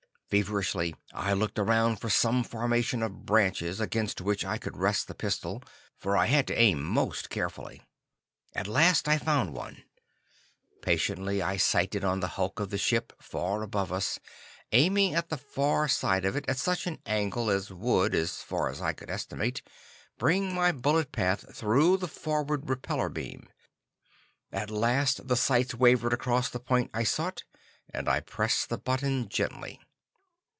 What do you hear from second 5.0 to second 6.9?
the pistol, for I had to aim